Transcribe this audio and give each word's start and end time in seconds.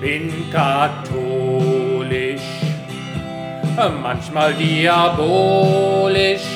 bin 0.00 0.50
katholisch, 0.50 2.40
manchmal 4.02 4.54
diabolisch, 4.54 6.46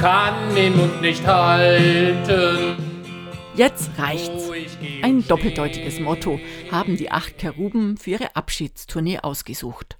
kann 0.00 0.54
den 0.54 0.76
Mund 0.76 1.00
nicht 1.00 1.26
halten. 1.26 2.76
Jetzt 3.54 3.90
reicht's. 3.98 4.50
Ein 5.02 5.26
doppeldeutiges 5.26 6.00
Motto 6.00 6.40
haben 6.70 6.96
die 6.96 7.10
acht 7.10 7.38
Keruben 7.38 7.96
für 7.96 8.10
ihre 8.10 8.34
Abschiedstournee 8.34 9.18
ausgesucht. 9.20 9.96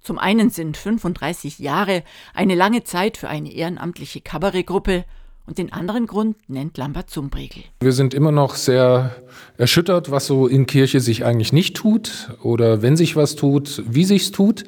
Zum 0.00 0.18
einen 0.18 0.50
sind 0.50 0.76
35 0.76 1.58
Jahre 1.58 2.02
eine 2.32 2.54
lange 2.54 2.84
Zeit 2.84 3.16
für 3.16 3.28
eine 3.28 3.52
ehrenamtliche 3.52 4.20
Kabarettgruppe 4.20 5.04
und 5.46 5.58
den 5.58 5.72
anderen 5.72 6.06
Grund 6.06 6.36
nennt 6.48 6.76
Lambert 6.76 7.10
Zumbregel. 7.10 7.62
Wir 7.80 7.92
sind 7.92 8.14
immer 8.14 8.32
noch 8.32 8.54
sehr 8.56 9.14
erschüttert, 9.56 10.10
was 10.10 10.26
so 10.26 10.46
in 10.46 10.66
Kirche 10.66 11.00
sich 11.00 11.24
eigentlich 11.24 11.52
nicht 11.52 11.76
tut 11.76 12.30
oder 12.42 12.82
wenn 12.82 12.96
sich 12.96 13.16
was 13.16 13.36
tut, 13.36 13.82
wie 13.88 14.04
sich's 14.04 14.30
tut. 14.30 14.64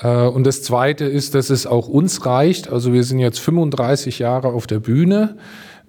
Äh, 0.00 0.26
und 0.26 0.44
das 0.44 0.62
Zweite 0.62 1.04
ist, 1.04 1.34
dass 1.34 1.50
es 1.50 1.66
auch 1.66 1.88
uns 1.88 2.26
reicht. 2.26 2.68
Also 2.70 2.92
wir 2.92 3.04
sind 3.04 3.18
jetzt 3.18 3.40
35 3.40 4.18
Jahre 4.18 4.48
auf 4.48 4.66
der 4.66 4.80
Bühne. 4.80 5.36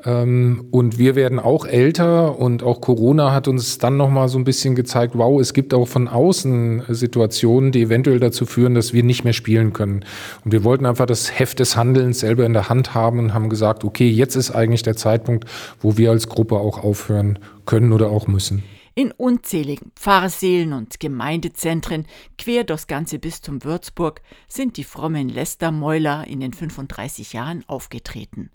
Ähm, 0.06 0.68
und 0.72 0.98
wir 0.98 1.16
werden 1.16 1.40
auch 1.40 1.66
älter 1.66 2.40
und 2.40 2.64
auch 2.64 2.80
Corona 2.80 3.34
hat 3.34 3.48
uns 3.48 3.78
dann 3.80 3.98
nochmal 3.98 4.30
so 4.30 4.38
ein 4.38 4.46
bisschen 4.46 4.76
gezeigt, 4.76 5.18
wow, 5.18 5.40
es 5.42 5.54
gibt 5.54 5.74
auch 5.74 5.88
von 5.88 6.08
außen 6.08 6.84
Situationen, 6.88 7.72
die 7.72 7.82
eventuell 7.82 8.20
dazu 8.20 8.46
führen, 8.46 8.76
dass 8.76 8.94
wir 8.94 9.04
nicht 9.04 9.24
mehr 9.24 9.34
spielen 9.34 9.74
können. 9.74 10.06
Und 10.46 10.52
wir 10.52 10.64
wollten 10.64 10.86
einfach 10.86 11.06
das 11.06 11.38
Heft 11.38 11.60
des 11.60 11.76
Handelns 11.76 12.20
selber 12.20 12.46
in 12.46 12.54
der 12.54 12.70
Hand 12.70 12.94
haben 12.94 13.20
und 13.20 13.34
haben 13.34 13.50
gesagt, 13.50 13.84
okay, 13.84 14.10
jetzt 14.10 14.36
ist 14.36 14.52
eigentlich 14.52 14.84
der 14.84 14.96
Zeitpunkt, 14.96 15.46
wo 15.82 15.98
wir 15.98 16.12
als 16.12 16.30
Gruppe 16.30 16.58
auch 16.58 16.84
aufhören 16.84 17.40
können 17.66 17.92
oder 17.92 18.10
auch 18.10 18.28
müssen. 18.28 18.64
In 18.96 19.12
unzähligen 19.12 19.92
Pfarrseelen 19.96 20.74
und 20.74 21.00
Gemeindezentren 21.00 22.06
quer 22.38 22.64
durchs 22.64 22.88
ganze 22.88 23.20
Bistum 23.20 23.64
Würzburg 23.64 24.22
sind 24.48 24.78
die 24.78 24.84
frommen 24.84 25.30
Lästermäuler 25.30 26.26
in 26.28 26.40
den 26.40 26.54
35 26.54 27.34
Jahren 27.34 27.64
aufgetreten 27.68 28.50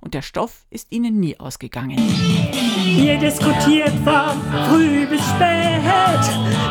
und 0.00 0.14
der 0.14 0.22
Stoff 0.22 0.66
ist 0.70 0.88
ihnen 0.90 1.20
nie 1.20 1.38
ausgegangen. 1.38 1.98
Hier 1.98 3.18
diskutiert 3.18 3.92
von 4.04 4.40
früh 4.68 5.06
bis 5.06 5.20
spät. 5.20 5.60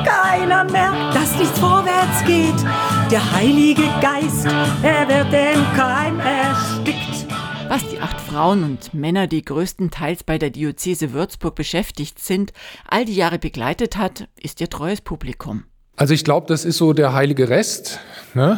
Keiner 0.06 0.64
merkt, 0.66 1.16
dass 1.16 1.36
nichts 1.38 1.60
vorwärts 1.60 2.24
geht. 2.26 3.12
Der 3.12 3.32
Heilige 3.32 3.84
Geist, 4.02 4.46
er 4.84 5.08
wird 5.08 5.34
im 5.34 5.64
Keim 5.76 6.20
erstickt. 6.20 7.28
Was 7.68 7.88
die 7.88 8.00
acht 8.00 8.20
Frauen 8.22 8.64
und 8.64 8.96
Männer, 8.96 9.28
die 9.28 9.44
größtenteils 9.44 10.24
bei 10.24 10.40
der 10.40 10.50
Diözese 10.50 11.14
Würzburg 11.14 11.54
beschäftigt 11.54 12.18
sind, 12.18 12.52
all 12.88 13.06
die 13.06 13.14
Jahre 13.14 13.38
begleitet 13.38 13.96
hat, 13.96 14.28
ist 14.42 14.60
ihr 14.60 14.70
treues 14.70 15.02
Publikum. 15.02 15.66
Also 15.96 16.14
ich 16.14 16.24
glaube, 16.24 16.48
das 16.48 16.66
ist 16.66 16.78
so 16.78 16.94
der 16.94 17.14
heilige 17.14 17.50
Rest. 17.50 18.00
Ne? 18.34 18.58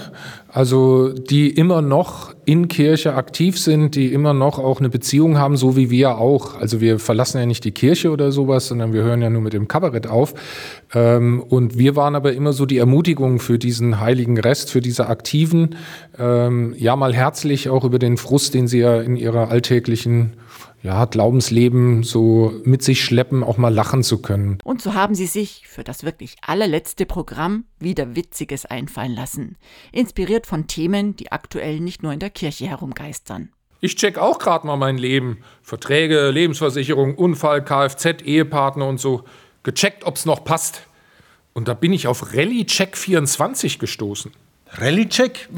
Also 0.53 1.13
die 1.13 1.49
immer 1.49 1.81
noch 1.81 2.33
in 2.43 2.67
Kirche 2.67 3.13
aktiv 3.13 3.57
sind, 3.57 3.95
die 3.95 4.11
immer 4.11 4.33
noch 4.33 4.59
auch 4.59 4.79
eine 4.79 4.89
Beziehung 4.89 5.37
haben, 5.37 5.55
so 5.55 5.77
wie 5.77 5.89
wir 5.89 6.17
auch. 6.17 6.59
Also 6.59 6.81
wir 6.81 6.99
verlassen 6.99 7.37
ja 7.37 7.45
nicht 7.45 7.63
die 7.63 7.71
Kirche 7.71 8.11
oder 8.11 8.33
sowas, 8.33 8.67
sondern 8.67 8.91
wir 8.91 9.03
hören 9.03 9.21
ja 9.21 9.29
nur 9.29 9.41
mit 9.41 9.53
dem 9.53 9.69
Kabarett 9.69 10.07
auf. 10.07 10.33
Ähm, 10.93 11.41
und 11.41 11.77
wir 11.77 11.95
waren 11.95 12.15
aber 12.15 12.33
immer 12.33 12.51
so 12.51 12.65
die 12.65 12.79
Ermutigung 12.79 13.39
für 13.39 13.57
diesen 13.57 14.01
heiligen 14.01 14.37
Rest, 14.37 14.71
für 14.71 14.81
diese 14.81 15.07
Aktiven. 15.07 15.77
Ähm, 16.19 16.75
ja, 16.77 16.97
mal 16.97 17.13
herzlich 17.13 17.69
auch 17.69 17.85
über 17.85 17.99
den 17.99 18.17
Frust, 18.17 18.53
den 18.53 18.67
sie 18.67 18.79
ja 18.79 18.99
in 18.99 19.15
ihrer 19.15 19.49
alltäglichen 19.49 20.33
ja, 20.83 21.05
Glaubensleben 21.05 22.03
so 22.03 22.53
mit 22.63 22.81
sich 22.81 23.03
schleppen, 23.03 23.43
auch 23.43 23.57
mal 23.57 23.73
lachen 23.73 24.03
zu 24.03 24.21
können. 24.21 24.57
Und 24.63 24.81
so 24.81 24.93
haben 24.93 25.13
sie 25.13 25.27
sich 25.27 25.67
für 25.67 25.83
das 25.83 26.03
wirklich 26.03 26.35
allerletzte 26.41 27.05
Programm 27.05 27.65
wieder 27.79 28.15
Witziges 28.15 28.65
einfallen 28.65 29.13
lassen. 29.13 29.57
Inspiriert 29.91 30.40
von 30.47 30.67
Themen, 30.67 31.15
die 31.15 31.31
aktuell 31.31 31.79
nicht 31.79 32.03
nur 32.03 32.13
in 32.13 32.19
der 32.19 32.29
Kirche 32.29 32.67
herumgeistern. 32.67 33.49
Ich 33.79 33.95
check 33.95 34.17
auch 34.17 34.37
gerade 34.37 34.67
mal 34.67 34.77
mein 34.77 34.97
Leben. 34.97 35.43
Verträge, 35.63 36.29
Lebensversicherung, 36.29 37.15
Unfall, 37.15 37.63
Kfz, 37.63 38.21
Ehepartner 38.23 38.87
und 38.87 38.99
so. 38.99 39.23
Gecheckt, 39.63 40.05
ob's 40.05 40.25
noch 40.25 40.43
passt. 40.43 40.83
Und 41.53 41.67
da 41.67 41.73
bin 41.73 41.91
ich 41.91 42.07
auf 42.07 42.33
Rallye 42.33 42.65
Check 42.65 42.95
24 42.95 43.79
gestoßen. 43.79 44.31
Rallye-Check? 44.73 45.49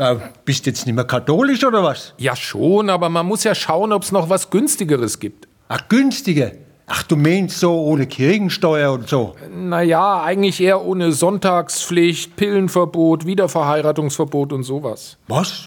Bist 0.44 0.66
du 0.66 0.72
jetzt 0.72 0.86
nicht 0.86 0.96
mehr 0.96 1.06
katholisch 1.06 1.64
oder 1.64 1.84
was? 1.84 2.14
Ja 2.18 2.36
schon, 2.36 2.90
aber 2.90 3.10
man 3.10 3.28
muss 3.28 3.44
ja 3.44 3.54
schauen, 3.54 3.94
ob 3.94 4.02
es 4.02 4.12
noch 4.12 4.30
was 4.30 4.50
günstigeres 4.50 5.20
gibt. 5.20 5.48
Ach, 5.68 5.88
günstiger? 5.88 6.52
Ach, 6.86 7.04
du 7.04 7.16
meinst 7.16 7.60
so 7.60 7.82
ohne 7.82 8.08
Kirchensteuer 8.08 8.92
und 8.92 9.08
so? 9.08 9.36
Naja, 9.50 10.22
eigentlich 10.22 10.62
eher 10.62 10.84
ohne 10.84 11.12
Sonntagspflicht, 11.12 12.36
Pillenverbot, 12.36 13.26
Wiederverheiratungsverbot 13.26 14.52
und 14.54 14.64
sowas. 14.64 15.18
Was? 15.28 15.66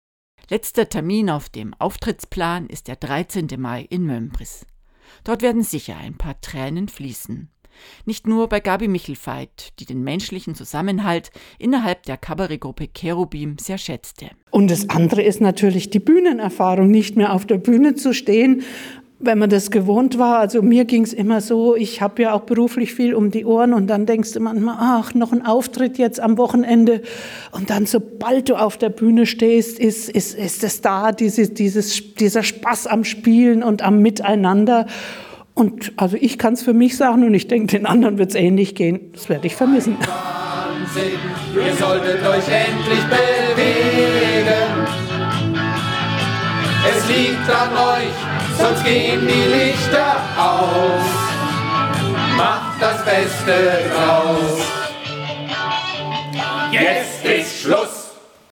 Letzter 0.48 0.88
Termin 0.88 1.30
auf 1.30 1.48
dem 1.48 1.74
Auftrittsplan 1.78 2.66
ist 2.66 2.88
der 2.88 2.96
13. 2.96 3.48
Mai 3.58 3.86
in 3.88 4.04
Mömbris. 4.04 4.66
Dort 5.24 5.42
werden 5.42 5.62
sicher 5.62 5.96
ein 5.96 6.16
paar 6.16 6.40
Tränen 6.40 6.88
fließen. 6.88 7.48
Nicht 8.04 8.26
nur 8.26 8.48
bei 8.48 8.60
Gabi 8.60 8.88
Michelfeit, 8.88 9.72
die 9.78 9.84
den 9.84 10.02
menschlichen 10.02 10.54
Zusammenhalt 10.54 11.30
innerhalb 11.58 12.04
der 12.04 12.16
Kabarettgruppe 12.16 12.88
Cherubim 12.88 13.56
sehr 13.58 13.78
schätzte. 13.78 14.30
Und 14.50 14.70
das 14.70 14.88
andere 14.88 15.22
ist 15.22 15.40
natürlich 15.40 15.90
die 15.90 15.98
Bühnenerfahrung, 15.98 16.90
nicht 16.90 17.16
mehr 17.16 17.32
auf 17.32 17.46
der 17.46 17.58
Bühne 17.58 17.94
zu 17.94 18.14
stehen, 18.14 18.62
wenn 19.18 19.38
man 19.38 19.48
das 19.48 19.70
gewohnt 19.70 20.18
war. 20.18 20.38
Also 20.38 20.62
mir 20.62 20.84
ging 20.84 21.02
es 21.02 21.12
immer 21.12 21.40
so, 21.40 21.74
ich 21.74 22.02
habe 22.02 22.22
ja 22.22 22.34
auch 22.34 22.42
beruflich 22.42 22.94
viel 22.94 23.14
um 23.14 23.30
die 23.30 23.44
Ohren 23.44 23.72
und 23.72 23.86
dann 23.86 24.04
denkst 24.04 24.32
du 24.32 24.40
manchmal, 24.40 24.76
ach, 24.78 25.14
noch 25.14 25.32
ein 25.32 25.44
Auftritt 25.44 25.98
jetzt 25.98 26.20
am 26.20 26.36
Wochenende. 26.36 27.02
Und 27.52 27.70
dann, 27.70 27.86
sobald 27.86 28.48
du 28.48 28.56
auf 28.56 28.76
der 28.76 28.90
Bühne 28.90 29.26
stehst, 29.26 29.78
ist, 29.78 30.10
ist, 30.10 30.34
ist 30.34 30.64
es 30.64 30.80
da, 30.82 31.12
diese, 31.12 31.48
dieses, 31.48 32.14
dieser 32.14 32.42
Spaß 32.42 32.86
am 32.86 33.04
Spielen 33.04 33.62
und 33.62 33.82
am 33.82 34.00
Miteinander. 34.00 34.86
Und 35.54 35.92
also 35.96 36.18
ich 36.20 36.36
kann 36.36 36.52
es 36.52 36.62
für 36.62 36.74
mich 36.74 36.98
sagen 36.98 37.24
und 37.24 37.32
ich 37.32 37.48
denke, 37.48 37.68
den 37.68 37.86
anderen 37.86 38.18
wird 38.18 38.30
es 38.30 38.34
ähnlich 38.34 38.74
gehen. 38.74 39.12
Das 39.14 39.30
werde 39.30 39.46
ich 39.46 39.56
vermissen. 39.56 39.96
Wahnsinn, 39.98 41.18
ihr 41.54 41.74
solltet 41.74 42.20
euch 42.20 42.44
endlich 42.48 43.04
bewegen. 43.06 45.05
Es 46.88 47.08
liegt 47.08 47.50
an 47.50 47.76
euch, 47.76 48.14
sonst 48.58 48.84
gehen 48.84 49.26
die 49.26 49.48
Lichter 49.54 50.16
aus. 50.38 51.02
Macht 52.36 52.80
das 52.80 53.04
Beste 53.04 53.90
draus. 53.90 54.85